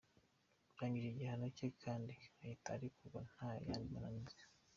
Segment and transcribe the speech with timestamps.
[0.75, 4.43] Urangije igihano cye kandi ahita arekurwa nta yandi mananiza.